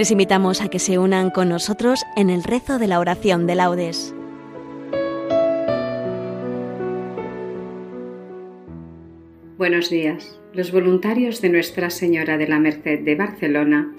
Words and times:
Les 0.00 0.10
invitamos 0.10 0.62
a 0.62 0.70
que 0.70 0.78
se 0.78 0.98
unan 0.98 1.28
con 1.28 1.50
nosotros 1.50 2.00
en 2.16 2.30
el 2.30 2.42
rezo 2.42 2.78
de 2.78 2.86
la 2.86 3.00
oración 3.00 3.46
de 3.46 3.54
laudes. 3.54 4.14
Buenos 9.58 9.90
días. 9.90 10.40
Los 10.54 10.72
voluntarios 10.72 11.42
de 11.42 11.50
Nuestra 11.50 11.90
Señora 11.90 12.38
de 12.38 12.48
la 12.48 12.58
Merced 12.58 13.00
de 13.00 13.14
Barcelona 13.14 13.94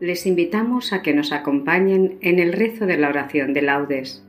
les 0.00 0.24
invitamos 0.24 0.94
a 0.94 1.02
que 1.02 1.12
nos 1.12 1.32
acompañen 1.32 2.16
en 2.22 2.38
el 2.38 2.54
rezo 2.54 2.86
de 2.86 2.96
la 2.96 3.10
oración 3.10 3.52
de 3.52 3.60
laudes. 3.60 4.24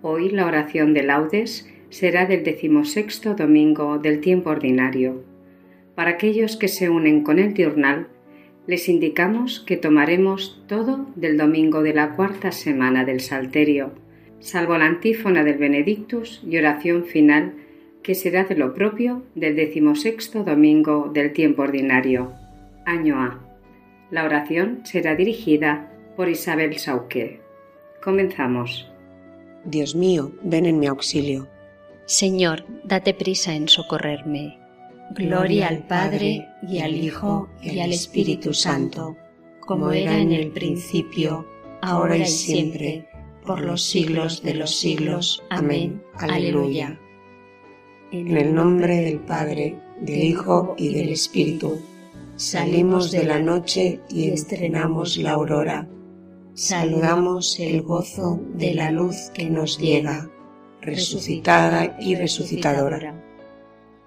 Hoy 0.00 0.30
la 0.30 0.46
oración 0.46 0.94
de 0.94 1.02
laudes 1.02 1.68
será 1.90 2.24
del 2.24 2.44
decimosexto 2.44 3.34
domingo 3.34 3.98
del 3.98 4.20
tiempo 4.20 4.50
ordinario. 4.50 5.24
Para 5.96 6.10
aquellos 6.10 6.56
que 6.56 6.68
se 6.68 6.88
unen 6.88 7.24
con 7.24 7.40
el 7.40 7.52
diurnal, 7.52 8.10
les 8.66 8.88
indicamos 8.88 9.60
que 9.60 9.76
tomaremos 9.76 10.62
todo 10.66 11.06
del 11.14 11.36
domingo 11.36 11.82
de 11.82 11.94
la 11.94 12.16
cuarta 12.16 12.52
semana 12.52 13.04
del 13.04 13.20
Salterio, 13.20 13.92
salvo 14.40 14.76
la 14.76 14.86
antífona 14.86 15.44
del 15.44 15.58
Benedictus 15.58 16.42
y 16.46 16.56
oración 16.56 17.04
final 17.04 17.54
que 18.02 18.14
será 18.14 18.44
de 18.44 18.56
lo 18.56 18.74
propio 18.74 19.22
del 19.34 19.56
decimosexto 19.56 20.44
domingo 20.44 21.10
del 21.12 21.32
tiempo 21.32 21.62
ordinario, 21.62 22.32
año 22.84 23.20
A. 23.20 23.40
La 24.10 24.24
oración 24.24 24.82
será 24.84 25.16
dirigida 25.16 25.92
por 26.16 26.28
Isabel 26.28 26.78
Sauqué. 26.78 27.40
Comenzamos. 28.02 28.88
Dios 29.64 29.96
mío, 29.96 30.32
ven 30.44 30.66
en 30.66 30.78
mi 30.78 30.86
auxilio. 30.86 31.48
Señor, 32.04 32.64
date 32.84 33.14
prisa 33.14 33.54
en 33.54 33.68
socorrerme. 33.68 34.65
Gloria 35.10 35.68
al 35.68 35.86
Padre 35.86 36.48
y 36.68 36.80
al 36.80 36.94
Hijo 36.94 37.48
y 37.62 37.78
al 37.78 37.92
Espíritu 37.92 38.52
Santo, 38.52 39.16
como 39.60 39.92
era 39.92 40.18
en 40.18 40.32
el 40.32 40.50
principio, 40.50 41.46
ahora 41.80 42.16
y 42.16 42.26
siempre, 42.26 43.08
por 43.46 43.60
los 43.60 43.82
siglos 43.82 44.42
de 44.42 44.54
los 44.54 44.74
siglos. 44.78 45.44
Amén. 45.48 46.02
Aleluya. 46.18 46.98
En 48.10 48.36
el 48.36 48.52
nombre 48.52 48.96
del 48.96 49.20
Padre, 49.20 49.78
del 50.00 50.24
Hijo 50.24 50.74
y 50.76 50.92
del 50.92 51.10
Espíritu, 51.10 51.80
salimos 52.34 53.12
de 53.12 53.24
la 53.24 53.38
noche 53.38 54.00
y 54.10 54.30
estrenamos 54.30 55.16
la 55.18 55.32
aurora. 55.32 55.88
Saludamos 56.54 57.60
el 57.60 57.82
gozo 57.82 58.40
de 58.54 58.74
la 58.74 58.90
luz 58.90 59.30
que 59.32 59.48
nos 59.48 59.78
llega, 59.78 60.28
resucitada 60.80 61.96
y 62.00 62.16
resucitadora. 62.16 63.25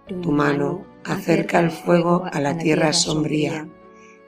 Tu 0.09 0.31
mano 0.31 0.85
acerca 1.05 1.59
el 1.59 1.71
fuego 1.71 2.25
a 2.31 2.41
la 2.41 2.57
tierra 2.57 2.93
sombría, 2.93 3.69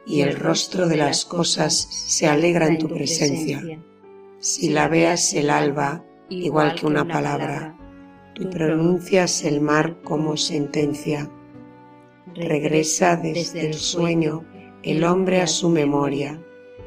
y 0.06 0.22
el 0.22 0.36
rostro 0.36 0.88
de 0.88 0.98
las 0.98 1.26
cosas 1.26 1.74
se 1.76 2.28
alegra 2.28 2.68
en 2.68 2.78
tu 2.78 2.88
presencia. 2.88 3.62
Si 4.40 4.70
la 4.70 4.88
veas 4.88 5.34
el 5.34 5.50
alba, 5.50 6.04
igual 6.30 6.76
que 6.76 6.86
una 6.86 7.08
palabra, 7.08 7.76
Tú 8.34 8.50
pronuncias 8.50 9.44
el 9.44 9.60
mar 9.60 9.98
como 10.04 10.38
sentencia. 10.38 11.30
Regresa 12.34 13.18
desde 13.18 13.68
el 13.68 13.74
sueño 13.74 14.46
el 14.84 15.04
hombre 15.04 15.42
a 15.42 15.48
su 15.48 15.70
memoria, 15.70 16.42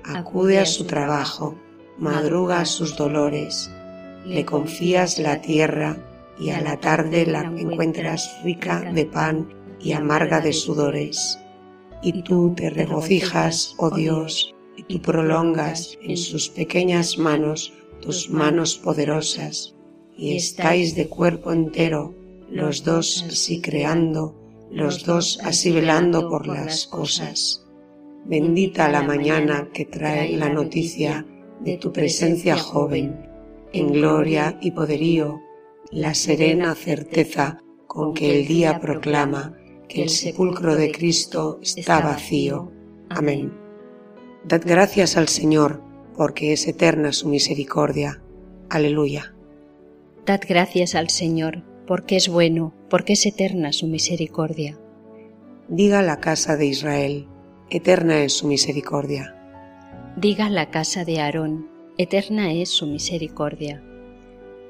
acude 0.05 0.59
a 0.59 0.65
su 0.65 0.87
trabajo, 0.87 1.55
madruga 1.98 2.61
a 2.61 2.65
sus 2.65 2.97
dolores, 2.97 3.70
le 4.25 4.47
confías 4.47 5.19
la 5.19 5.42
tierra 5.42 5.98
y 6.39 6.51
a 6.51 6.61
la 6.61 6.79
tarde 6.79 7.27
la 7.27 7.43
encuentras 7.43 8.41
rica 8.43 8.81
de 8.93 9.07
pan 9.07 9.49
y 9.81 9.93
amarga 9.93 10.41
de 10.41 10.53
sudores. 10.53 11.39
Y 12.03 12.22
tú 12.22 12.55
te 12.56 12.71
regocijas, 12.71 13.75
oh 13.78 13.91
Dios, 13.91 14.55
y 14.77 14.83
tú 14.83 15.00
prolongas 15.00 15.97
en 16.03 16.17
sus 16.17 16.49
pequeñas 16.49 17.19
manos 17.19 17.73
tus 18.00 18.28
manos 18.28 18.77
poderosas 18.77 19.75
y 20.17 20.37
estáis 20.37 20.94
de 20.94 21.09
cuerpo 21.09 21.53
entero, 21.53 22.15
los 22.50 22.84
dos 22.84 23.25
así 23.27 23.61
creando, 23.61 24.34
los 24.71 25.05
dos 25.05 25.41
así 25.43 25.73
velando 25.73 26.28
por 26.28 26.47
las 26.47 26.87
cosas. 26.87 27.65
Bendita 28.27 28.89
la 28.89 29.03
mañana 29.03 29.69
que 29.73 29.84
trae 29.84 30.37
la 30.37 30.49
noticia 30.49 31.27
de 31.61 31.77
tu 31.78 31.93
presencia 31.93 32.56
joven, 32.56 33.27
en 33.73 33.93
gloria 33.93 34.59
y 34.61 34.71
poderío, 34.71 35.41
la 35.94 36.12
serena 36.12 36.75
certeza 36.75 37.59
con 37.87 38.15
que 38.15 38.37
el 38.37 38.49
día 38.49 38.81
proclama 38.81 39.56
que 39.88 40.03
el 40.03 40.09
sepulcro 40.09 40.75
de 40.75 40.91
Cristo 40.91 41.60
está 41.62 42.00
vacío. 42.00 42.72
Amén. 43.10 43.53
Dad 44.44 44.62
gracias 44.66 45.16
al 45.16 45.28
Señor, 45.28 45.81
porque 46.16 46.53
es 46.53 46.66
eterna 46.66 47.12
su 47.12 47.28
misericordia. 47.28 48.21
Aleluya. 48.71 49.37
Dad 50.27 50.41
gracias 50.49 50.97
al 50.97 51.10
Señor, 51.10 51.62
porque 51.87 52.16
es 52.16 52.28
bueno, 52.28 52.75
porque 52.91 53.12
es 53.12 53.25
eterna 53.25 53.72
su 53.72 53.87
misericordia. 53.87 54.76
Diga 55.69 56.03
la 56.03 56.19
casa 56.19 56.56
de 56.56 56.66
Israel, 56.66 57.28
eterna 57.71 58.21
es 58.25 58.32
su 58.32 58.49
misericordia. 58.49 59.37
Diga 60.16 60.50
la 60.50 60.71
casa 60.71 61.05
de 61.05 61.21
Aarón, 61.21 61.71
eterna 61.99 62.53
es 62.53 62.71
su 62.71 62.88
misericordia. 62.88 63.81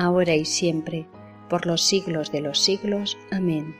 ahora 0.00 0.34
y 0.34 0.44
siempre, 0.44 1.06
por 1.48 1.66
los 1.66 1.82
siglos 1.82 2.32
de 2.32 2.40
los 2.40 2.58
siglos. 2.58 3.18
Amén. 3.30 3.76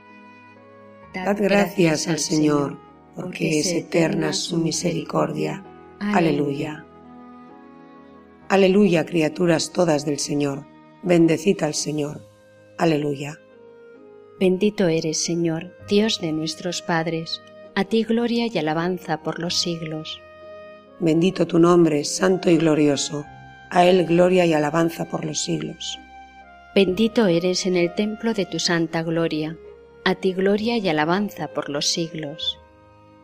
Dad 1.15 1.37
gracias 1.41 2.09
al 2.09 2.19
Señor, 2.19 2.79
porque 3.17 3.59
es 3.59 3.73
eterna 3.73 4.33
su 4.33 4.59
misericordia. 4.59 5.65
Aleluya. 5.99 6.85
Aleluya, 8.49 9.07
criaturas 9.07 9.73
todas 9.73 10.05
del 10.05 10.19
Señor. 10.19 10.67
Bendecid 11.03 11.63
al 11.63 11.75
Señor. 11.75 12.27
Aleluya. 12.79 13.39
Bendito 14.39 14.89
eres, 14.89 15.23
Señor, 15.23 15.75
Dios 15.89 16.21
de 16.21 16.33
nuestros 16.33 16.83
padres. 16.83 17.41
A 17.75 17.85
ti 17.85 18.05
gloria 18.05 18.47
y 18.47 18.59
alabanza 18.59 19.23
por 19.23 19.39
los 19.39 19.61
siglos. 19.61 20.21
Bendito 20.99 21.47
tu 21.47 21.59
nombre, 21.59 22.05
santo 22.05 22.51
y 22.51 22.57
glorioso. 22.57 23.25
A 23.71 23.87
él 23.87 24.05
gloria 24.07 24.45
y 24.47 24.53
alabanza 24.53 25.07
por 25.07 25.25
los 25.25 25.41
siglos. 25.41 25.99
Bendito 26.73 27.27
eres 27.27 27.67
en 27.67 27.77
el 27.77 27.93
templo 27.97 28.33
de 28.33 28.47
tu 28.47 28.61
santa 28.61 29.03
gloria. 29.03 29.57
A 30.05 30.15
ti 30.15 30.33
gloria 30.33 30.77
y 30.77 30.89
alabanza 30.89 31.49
por 31.49 31.69
los 31.69 31.89
siglos. 31.89 32.61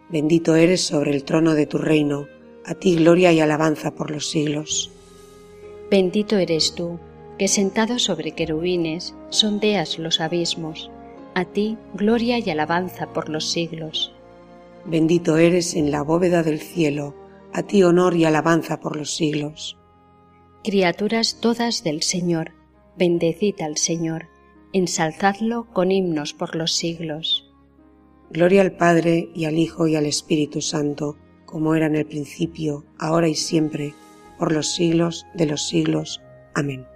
Bendito 0.09 0.57
eres 0.57 0.85
sobre 0.85 1.13
el 1.13 1.23
trono 1.23 1.55
de 1.55 1.67
tu 1.67 1.79
reino. 1.79 2.27
A 2.65 2.75
ti 2.75 2.97
gloria 2.97 3.33
y 3.33 3.39
alabanza 3.39 3.93
por 3.93 4.11
los 4.11 4.29
siglos. 4.31 4.91
Bendito 5.89 6.39
eres 6.39 6.75
tú, 6.75 6.99
que 7.39 7.47
sentado 7.47 8.01
sobre 8.01 8.33
querubines 8.33 9.15
sondeas 9.31 10.01
los 10.01 10.21
abismos. 10.21 10.91
A 11.35 11.45
ti 11.45 11.79
gloria 11.95 12.41
y 12.41 12.51
alabanza 12.51 13.13
por 13.13 13.29
los 13.29 13.49
siglos. 13.53 14.13
Bendito 14.85 15.37
eres 15.37 15.75
en 15.75 15.93
la 15.93 16.03
bóveda 16.03 16.43
del 16.43 16.59
cielo. 16.59 17.15
A 17.53 17.63
ti 17.63 17.85
honor 17.85 18.17
y 18.17 18.25
alabanza 18.25 18.81
por 18.81 18.97
los 18.97 19.15
siglos. 19.15 19.77
Criaturas 20.65 21.39
todas 21.41 21.85
del 21.85 22.03
Señor, 22.03 22.56
bendecid 22.97 23.61
al 23.61 23.77
Señor, 23.77 24.27
ensalzadlo 24.73 25.67
con 25.73 25.91
himnos 25.91 26.35
por 26.35 26.57
los 26.57 26.73
siglos. 26.75 27.51
Gloria 28.31 28.63
al 28.63 28.73
Padre 28.73 29.31
y 29.35 29.45
al 29.45 29.59
Hijo 29.59 29.87
y 29.87 29.97
al 29.97 30.07
Espíritu 30.07 30.61
Santo, 30.61 31.17
como 31.45 31.75
era 31.75 31.87
en 31.87 31.97
el 31.97 32.07
principio, 32.07 32.85
ahora 32.99 33.29
y 33.29 33.35
siempre, 33.35 33.95
por 34.39 34.53
los 34.53 34.75
siglos 34.75 35.27
de 35.35 35.47
los 35.47 35.69
siglos. 35.69 36.21
Amén. 36.55 36.87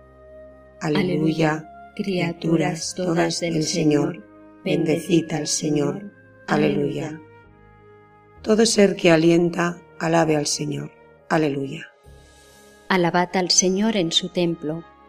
Aleluya, 0.81 1.69
criaturas 1.94 2.94
todas 2.97 3.41
del 3.41 3.62
Señor, 3.62 4.25
bendecid 4.64 5.32
al 5.32 5.47
Señor. 5.47 6.11
Aleluya. 6.47 7.20
Todo 8.43 8.64
ser 8.67 8.97
que 8.97 9.11
alienta, 9.11 9.79
alabe 9.99 10.37
al 10.37 10.47
Señor. 10.47 10.91
Aleluya. 11.29 11.87
Alabad 12.88 13.37
al 13.37 13.50
Señor 13.50 13.97
en 13.97 14.11
su 14.11 14.31
templo, 14.31 14.82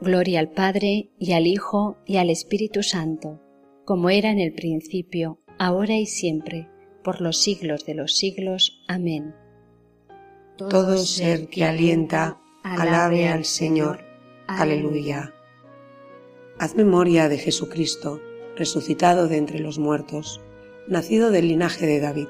Gloria 0.00 0.40
al 0.40 0.50
Padre 0.50 1.10
y 1.18 1.32
al 1.32 1.46
Hijo 1.46 1.98
y 2.06 2.16
al 2.16 2.30
Espíritu 2.30 2.82
Santo, 2.82 3.40
como 3.84 4.10
era 4.10 4.30
en 4.30 4.38
el 4.38 4.52
principio, 4.52 5.40
ahora 5.58 5.96
y 5.96 6.06
siempre, 6.06 6.68
por 7.04 7.20
los 7.20 7.38
siglos 7.38 7.84
de 7.84 7.94
los 7.94 8.16
siglos. 8.16 8.82
Amén 8.88 9.34
todo 10.68 10.98
ser 10.98 11.48
que 11.48 11.64
alienta, 11.64 12.38
alabe 12.62 13.28
al 13.28 13.44
Señor. 13.44 14.00
Aleluya. 14.46 15.32
Haz 16.58 16.74
memoria 16.74 17.28
de 17.28 17.38
Jesucristo, 17.38 18.20
resucitado 18.56 19.28
de 19.28 19.38
entre 19.38 19.60
los 19.60 19.78
muertos, 19.78 20.40
nacido 20.86 21.30
del 21.30 21.48
linaje 21.48 21.86
de 21.86 22.00
David. 22.00 22.28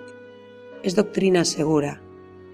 Es 0.84 0.94
doctrina 0.94 1.44
segura. 1.44 2.00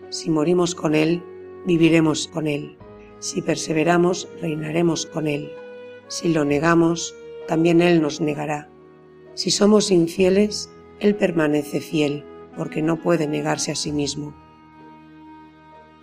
Si 0.08 0.30
morimos 0.30 0.74
con 0.74 0.94
Él, 0.94 1.22
viviremos 1.66 2.28
con 2.28 2.46
Él. 2.46 2.78
Si 3.18 3.42
perseveramos, 3.42 4.28
reinaremos 4.40 5.06
con 5.06 5.26
Él. 5.26 5.50
Si 6.08 6.32
lo 6.32 6.44
negamos, 6.44 7.14
también 7.48 7.80
Él 7.80 8.00
nos 8.00 8.20
negará. 8.20 8.68
Si 9.34 9.50
somos 9.50 9.90
infieles, 9.90 10.70
Él 11.00 11.14
permanece 11.16 11.80
fiel, 11.80 12.24
porque 12.56 12.82
no 12.82 12.96
puede 12.96 13.26
negarse 13.26 13.72
a 13.72 13.74
sí 13.74 13.92
mismo 13.92 14.34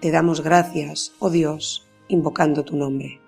te 0.04 0.12
damos 0.12 0.44
gracias, 0.44 1.14
oh 1.20 1.30
Dios, 1.30 1.88
invocando 2.10 2.66
tu 2.66 2.76
nombre. 2.76 3.22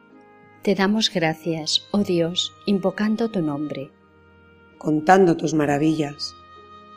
Te 0.62 0.76
damos 0.76 1.10
gracias, 1.10 1.88
oh 1.92 2.04
Dios, 2.04 2.52
invocando 2.66 3.32
tu 3.32 3.42
nombre. 3.42 3.92
Contando 4.78 5.38
tus 5.38 5.54
maravillas. 5.54 6.36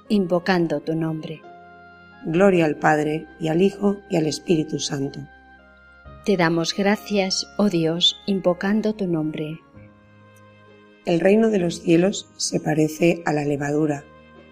Invocando 0.09 0.81
tu 0.81 0.97
nombre. 0.97 1.43
Gloria 2.27 2.65
al 2.65 2.75
Padre 2.75 3.29
y 3.39 3.47
al 3.47 3.63
Hijo 3.63 3.99
y 4.11 4.17
al 4.17 4.27
Espíritu 4.27 4.81
Santo. 4.81 5.21
Te 6.25 6.37
damos 6.37 6.75
gracias, 6.75 7.47
oh 7.57 7.71
Dios, 7.71 8.21
invocando 8.27 8.95
tu 8.95 9.07
nombre. 9.07 9.61
El 11.07 11.21
reino 11.21 11.49
de 11.49 11.59
los 11.59 11.81
cielos 11.81 12.29
se 12.37 12.61
parece 12.61 13.23
a 13.25 13.33
la 13.33 13.45
levadura. 13.45 14.05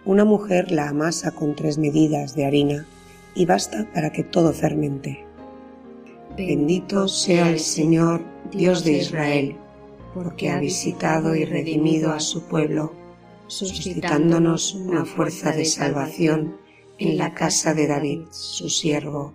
Una 0.06 0.24
mujer 0.24 0.72
la 0.72 0.88
amasa 0.88 1.32
con 1.32 1.54
tres 1.54 1.76
medidas 1.76 2.34
de 2.34 2.46
harina 2.46 2.86
y 3.34 3.44
basta 3.44 3.86
para 3.92 4.10
que 4.10 4.24
todo 4.24 4.54
fermente. 4.54 5.26
Bendito 6.36 7.08
sea 7.08 7.50
el 7.50 7.60
Señor, 7.60 8.22
Dios 8.50 8.84
de 8.84 8.92
Israel, 8.92 9.56
porque 10.14 10.48
ha 10.48 10.58
visitado 10.58 11.34
y 11.34 11.44
redimido 11.44 12.12
a 12.12 12.20
su 12.20 12.44
pueblo, 12.44 12.94
suscitándonos 13.48 14.74
una 14.74 15.04
fuerza 15.04 15.52
de 15.52 15.66
salvación 15.66 16.56
en 16.98 17.18
la 17.18 17.34
casa 17.34 17.74
de 17.74 17.86
David, 17.86 18.20
su 18.30 18.70
siervo, 18.70 19.34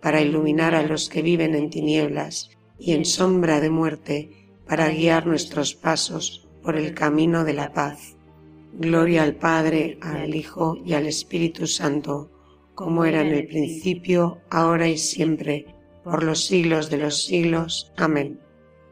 para 0.00 0.20
iluminar 0.20 0.74
a 0.74 0.82
los 0.82 1.08
que 1.08 1.22
viven 1.22 1.54
en 1.54 1.70
tinieblas 1.70 2.50
y 2.78 2.92
en 2.92 3.04
sombra 3.04 3.60
de 3.60 3.70
muerte, 3.70 4.30
para 4.66 4.88
guiar 4.88 5.26
nuestros 5.26 5.74
pasos 5.74 6.48
por 6.62 6.76
el 6.76 6.94
camino 6.94 7.44
de 7.44 7.54
la 7.54 7.72
paz. 7.72 8.16
Gloria 8.72 9.22
al 9.22 9.34
Padre, 9.34 9.98
al 10.00 10.34
Hijo 10.34 10.78
y 10.84 10.94
al 10.94 11.06
Espíritu 11.06 11.66
Santo, 11.66 12.30
como 12.74 13.04
era 13.04 13.20
en 13.20 13.34
el 13.34 13.46
principio, 13.46 14.38
ahora 14.48 14.88
y 14.88 14.96
siempre, 14.96 15.66
por 16.04 16.22
los 16.22 16.46
siglos 16.46 16.88
de 16.88 16.98
los 16.98 17.24
siglos. 17.24 17.92
Amén. 17.96 18.40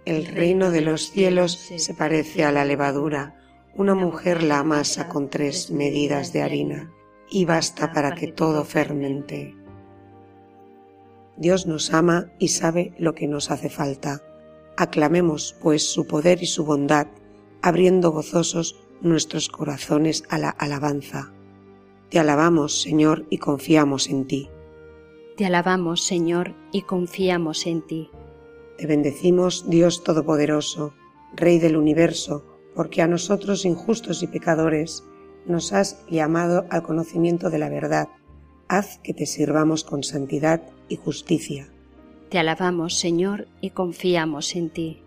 El 0.05 0.27
reino 0.27 0.71
de 0.71 0.81
los 0.81 1.11
cielos 1.11 1.53
se 1.53 1.95
parece 1.95 2.45
a 2.45 2.53
la 2.53 2.65
levadura. 2.65 3.35
Una 3.75 3.95
mujer 3.95 4.43
la 4.43 4.59
amasa 4.59 5.09
con 5.09 5.31
tres 5.31 5.71
medidas 5.71 6.33
de 6.33 6.43
harina 6.43 6.93
y 7.31 7.45
basta 7.45 7.93
para 7.93 8.15
que 8.15 8.29
todo 8.29 8.65
fermente. 8.65 9.55
Dios 11.39 11.67
nos 11.67 11.95
ama 11.95 12.33
y 12.41 12.49
sabe 12.49 12.93
lo 12.99 13.15
que 13.15 13.29
nos 13.29 13.53
hace 13.53 13.71
falta. 13.71 14.23
Aclamemos, 14.77 15.55
pues, 15.63 15.89
su 15.89 16.05
poder 16.07 16.43
y 16.43 16.47
su 16.47 16.65
bondad, 16.65 17.07
abriendo 17.63 18.11
gozosos 18.11 18.77
nuestros 19.01 19.49
corazones 19.49 20.25
a 20.29 20.39
la 20.39 20.51
alabanza. 20.51 21.33
Te 22.11 22.19
alabamos, 22.19 22.83
Señor, 22.83 23.25
y 23.31 23.39
confiamos 23.39 24.09
en 24.09 24.27
ti. 24.27 24.51
Te 25.37 25.47
alabamos, 25.47 26.05
Señor, 26.05 26.57
y 26.73 26.83
confiamos 26.83 27.67
en 27.67 27.87
ti. 27.87 28.11
Te 28.77 28.89
bendecimos, 28.89 29.71
Dios 29.71 30.03
Todopoderoso, 30.03 30.95
Rey 31.37 31.61
del 31.61 31.77
universo, 31.77 32.45
porque 32.75 33.01
a 33.01 33.07
nosotros 33.07 33.65
injustos 33.65 34.25
y 34.25 34.27
pecadores 34.27 35.05
nos 35.47 35.73
has 35.73 36.05
llamado 36.09 36.67
al 36.71 36.83
conocimiento 36.83 37.49
de 37.51 37.59
la 37.59 37.69
verdad. 37.69 38.09
Haz 38.67 38.99
que 39.05 39.15
te 39.15 39.27
sirvamos 39.27 39.85
con 39.85 40.03
santidad 40.03 40.63
y 40.89 40.97
justicia. 40.97 41.69
Te 42.31 42.39
alabamos, 42.39 42.99
Señor, 42.99 43.49
y 43.61 43.71
confiamos 43.71 44.55
en 44.55 44.71
ti. 44.71 45.03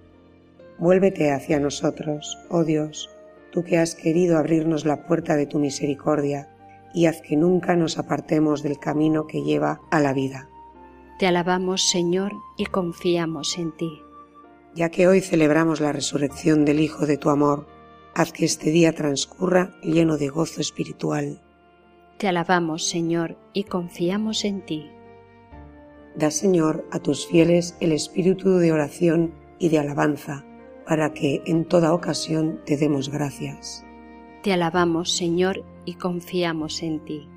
Vuélvete 0.80 1.32
hacia 1.32 1.60
nosotros, 1.60 2.38
oh 2.50 2.64
Dios, 2.64 3.10
tú 3.52 3.64
que 3.64 3.78
has 3.78 3.96
querido 3.96 4.38
abrirnos 4.38 4.86
la 4.86 5.06
puerta 5.06 5.36
de 5.36 5.46
tu 5.46 5.60
misericordia, 5.60 6.50
y 6.94 7.06
haz 7.06 7.22
que 7.22 7.36
nunca 7.36 7.76
nos 7.76 7.98
apartemos 7.98 8.64
del 8.64 8.80
camino 8.80 9.28
que 9.28 9.44
lleva 9.44 9.82
a 9.92 10.00
la 10.00 10.14
vida. 10.14 10.50
Te 11.20 11.28
alabamos, 11.28 11.84
Señor, 11.90 12.32
y 12.58 12.66
confiamos 12.66 13.58
en 13.58 13.72
ti. 13.78 14.02
Ya 14.74 14.90
que 14.90 15.08
hoy 15.08 15.22
celebramos 15.22 15.82
la 15.82 15.92
resurrección 15.92 16.66
del 16.66 16.80
Hijo 16.80 17.06
de 17.06 17.18
tu 17.18 17.30
amor, 17.30 17.68
haz 18.16 18.32
que 18.32 18.46
este 18.46 18.72
día 18.72 18.94
transcurra 18.94 19.76
lleno 19.84 20.18
de 20.18 20.30
gozo 20.30 20.62
espiritual. 20.62 21.42
Te 22.18 22.28
alabamos, 22.28 22.88
Señor, 22.88 23.38
y 23.54 23.66
confiamos 23.66 24.46
en 24.46 24.66
ti. 24.66 24.90
Da, 26.16 26.30
Señor, 26.30 26.86
a 26.92 27.00
tus 27.00 27.26
fieles 27.26 27.76
el 27.80 27.94
espíritu 27.94 28.58
de 28.58 28.72
oración 28.74 29.34
y 29.60 29.70
de 29.70 29.80
alabanza, 29.80 30.46
para 30.86 31.14
que 31.14 31.42
en 31.46 31.64
toda 31.66 31.94
ocasión 31.94 32.60
te 32.66 32.76
demos 32.76 33.10
gracias. 33.10 33.86
Te 34.44 34.52
alabamos, 34.52 35.16
Señor, 35.16 35.64
y 35.86 35.94
confiamos 35.94 36.84
en 36.84 37.00
ti. 37.06 37.30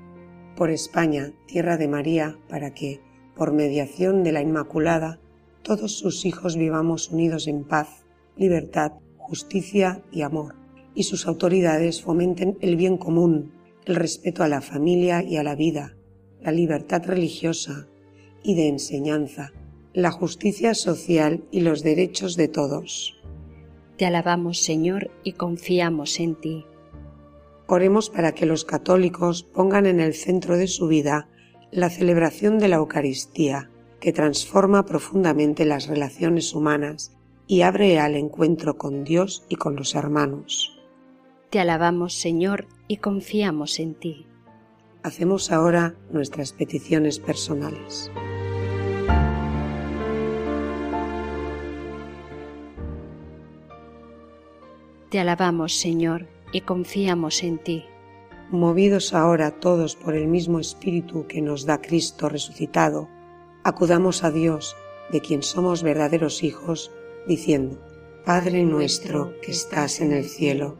Por 0.57 0.71
España, 0.71 1.31
tierra 1.45 1.77
de 1.77 1.87
María, 1.87 2.37
para 2.49 2.73
que, 2.73 3.01
por 3.35 3.53
mediación 3.53 4.23
de 4.23 4.33
la 4.33 4.41
Inmaculada, 4.41 5.19
todos 5.61 5.97
sus 5.97 6.25
hijos 6.25 6.57
vivamos 6.57 7.09
unidos 7.11 7.47
en 7.47 7.63
paz, 7.63 8.05
libertad, 8.35 8.93
justicia 9.17 10.03
y 10.11 10.21
amor, 10.23 10.55
y 10.93 11.03
sus 11.03 11.27
autoridades 11.27 12.01
fomenten 12.01 12.57
el 12.59 12.75
bien 12.75 12.97
común, 12.97 13.53
el 13.85 13.95
respeto 13.95 14.43
a 14.43 14.47
la 14.47 14.61
familia 14.61 15.23
y 15.23 15.37
a 15.37 15.43
la 15.43 15.55
vida, 15.55 15.95
la 16.41 16.51
libertad 16.51 17.03
religiosa 17.05 17.87
y 18.45 18.53
de 18.53 18.67
enseñanza, 18.67 19.51
la 19.93 20.11
justicia 20.11 20.75
social 20.75 21.43
y 21.51 21.61
los 21.61 21.81
derechos 21.81 22.35
de 22.35 22.47
todos. 22.47 23.19
Te 23.97 24.05
alabamos, 24.05 24.59
Señor, 24.59 25.09
y 25.23 25.31
confiamos 25.33 26.19
en 26.19 26.35
ti. 26.35 26.65
Oremos 27.67 28.11
para 28.11 28.33
que 28.33 28.45
los 28.45 28.63
católicos 28.63 29.43
pongan 29.43 29.87
en 29.87 29.99
el 29.99 30.13
centro 30.13 30.57
de 30.57 30.67
su 30.67 30.87
vida 30.87 31.27
la 31.71 31.89
celebración 31.89 32.59
de 32.59 32.67
la 32.67 32.75
Eucaristía, 32.75 33.71
que 33.99 34.13
transforma 34.13 34.85
profundamente 34.85 35.65
las 35.65 35.87
relaciones 35.87 36.53
humanas 36.53 37.13
y 37.47 37.61
abre 37.61 37.99
al 37.99 38.15
encuentro 38.15 38.77
con 38.77 39.03
Dios 39.03 39.45
y 39.49 39.55
con 39.55 39.75
los 39.75 39.95
hermanos. 39.95 40.79
Te 41.49 41.59
alabamos, 41.59 42.13
Señor, 42.13 42.67
y 42.87 42.97
confiamos 42.97 43.79
en 43.79 43.95
ti. 43.95 44.27
Hacemos 45.01 45.51
ahora 45.51 45.95
nuestras 46.11 46.53
peticiones 46.53 47.19
personales. 47.19 48.11
Te 55.09 55.19
alabamos, 55.19 55.79
Señor, 55.79 56.27
y 56.51 56.61
confiamos 56.61 57.43
en 57.43 57.57
ti. 57.59 57.85
Movidos 58.51 59.13
ahora 59.13 59.51
todos 59.51 59.95
por 59.95 60.15
el 60.15 60.27
mismo 60.27 60.59
Espíritu 60.59 61.27
que 61.27 61.41
nos 61.41 61.65
da 61.65 61.81
Cristo 61.81 62.29
resucitado, 62.29 63.09
acudamos 63.63 64.23
a 64.23 64.31
Dios, 64.31 64.75
de 65.11 65.21
quien 65.21 65.43
somos 65.43 65.83
verdaderos 65.83 66.43
hijos, 66.43 66.91
diciendo, 67.27 67.79
Padre 68.25 68.63
nuestro 68.63 69.39
que 69.41 69.51
estás 69.51 70.01
en 70.01 70.11
el 70.11 70.25
cielo, 70.25 70.77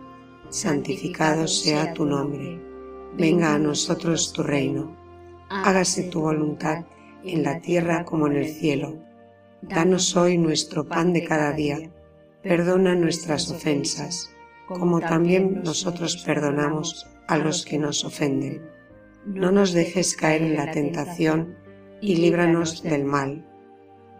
santificado 0.49 1.47
sea 1.47 1.93
tu 1.93 2.05
nombre, 2.05 2.59
venga 3.15 3.53
a 3.53 3.59
nosotros 3.59 4.33
tu 4.33 4.41
reino, 4.41 4.95
hágase 5.49 6.03
tu 6.03 6.21
voluntad 6.21 6.85
en 7.23 7.43
la 7.43 7.59
tierra 7.61 8.05
como 8.05 8.27
en 8.27 8.37
el 8.37 8.47
cielo. 8.47 8.95
Danos 9.61 10.15
hoy 10.15 10.37
nuestro 10.37 10.87
pan 10.87 11.13
de 11.13 11.23
cada 11.23 11.51
día, 11.51 11.91
perdona 12.45 12.93
nuestras 12.93 13.49
ofensas 13.49 14.29
como 14.67 14.99
también 14.99 15.61
nosotros 15.63 16.17
perdonamos 16.23 17.07
a 17.27 17.39
los 17.39 17.65
que 17.65 17.79
nos 17.79 18.05
ofenden. 18.05 18.61
No 19.25 19.51
nos 19.51 19.73
dejes 19.73 20.15
caer 20.15 20.43
en 20.43 20.55
la 20.55 20.69
tentación 20.69 21.55
y 22.01 22.17
líbranos 22.17 22.83
del 22.83 23.03
mal. 23.03 23.43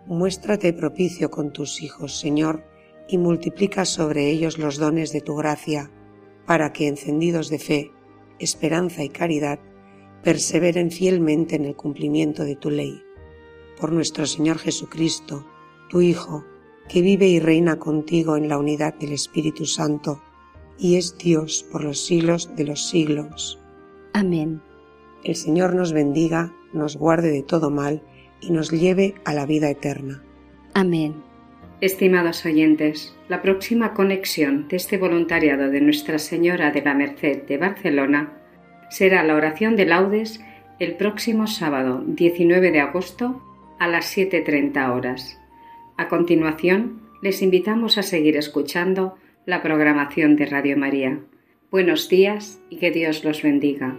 Muéstrate 0.08 0.74
propicio 0.74 1.30
con 1.30 1.54
tus 1.54 1.84
hijos, 1.84 2.20
Señor, 2.20 2.64
y 3.08 3.20
multiplica 3.20 3.86
sobre 3.86 4.30
ellos 4.30 4.58
los 4.58 4.78
dones 4.78 5.12
de 5.12 5.22
tu 5.22 5.36
gracia, 5.36 5.92
para 6.48 6.74
que, 6.74 6.88
encendidos 6.88 7.50
de 7.50 7.60
fe, 7.60 7.92
esperanza 8.40 9.04
y 9.04 9.10
caridad, 9.10 9.60
perseveren 10.24 10.90
fielmente 10.90 11.56
en 11.56 11.66
el 11.66 11.76
cumplimiento 11.76 12.44
de 12.44 12.56
tu 12.56 12.72
ley. 12.72 13.04
Por 13.80 13.92
nuestro 13.92 14.26
Señor 14.26 14.58
Jesucristo, 14.58 15.46
tu 15.90 16.02
Hijo, 16.02 16.44
que 16.88 17.02
vive 17.02 17.28
y 17.28 17.40
reina 17.40 17.78
contigo 17.78 18.38
en 18.38 18.50
la 18.50 18.58
unidad 18.58 18.94
del 18.96 19.14
Espíritu 19.14 19.66
Santo, 19.66 20.22
y 20.78 20.98
es 20.98 21.18
Dios 21.18 21.66
por 21.72 21.84
los 21.84 22.06
siglos 22.06 22.56
de 22.56 22.66
los 22.66 22.88
siglos. 22.90 23.60
Amén. 24.14 24.62
El 25.24 25.36
Señor 25.36 25.76
nos 25.76 25.94
bendiga, 25.94 26.54
nos 26.74 26.98
guarde 26.98 27.32
de 27.32 27.44
todo 27.44 27.70
mal 27.70 28.04
y 28.42 28.52
nos 28.52 28.70
lleve 28.70 29.16
a 29.26 29.34
la 29.34 29.46
vida 29.46 29.70
eterna. 29.70 30.24
Amén. 30.74 31.16
Estimados 31.82 32.46
oyentes, 32.46 33.16
la 33.28 33.42
próxima 33.42 33.94
conexión 33.94 34.68
de 34.68 34.78
este 34.78 34.98
voluntariado 34.98 35.70
de 35.70 35.82
Nuestra 35.82 36.20
Señora 36.20 36.72
de 36.72 36.82
la 36.82 36.94
Merced 36.94 37.44
de 37.44 37.58
Barcelona 37.58 38.34
será 38.90 39.24
la 39.24 39.36
oración 39.36 39.76
de 39.76 39.86
laudes 39.86 40.42
el 40.80 40.96
próximo 40.96 41.48
sábado 41.48 42.04
19 42.06 42.72
de 42.72 42.80
agosto 42.80 43.42
a 43.80 43.88
las 43.88 44.16
7.30 44.16 44.96
horas. 44.96 45.40
A 45.98 46.10
continuación, 46.10 47.02
les 47.22 47.42
invitamos 47.42 47.98
a 47.98 48.04
seguir 48.04 48.36
escuchando 48.36 49.16
la 49.46 49.62
programación 49.62 50.36
de 50.36 50.46
Radio 50.46 50.78
María. 50.78 51.20
Buenos 51.72 52.10
días 52.10 52.60
y 52.70 52.78
que 52.78 52.92
Dios 52.92 53.24
los 53.24 53.42
bendiga. 53.42 53.98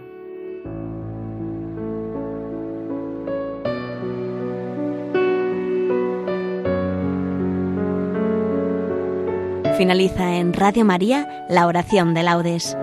Finaliza 9.77 10.37
en 10.37 10.53
Radio 10.53 10.85
María 10.85 11.45
la 11.49 11.67
oración 11.67 12.13
de 12.13 12.23
laudes. 12.23 12.77